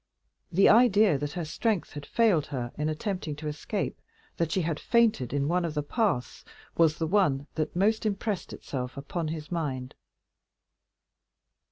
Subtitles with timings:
[0.51, 4.61] The idea that her strength had failed her in attempting to escape, and that she
[4.61, 6.43] had fainted in one of the paths,
[6.75, 9.93] was the one that most impressed itself upon his mind.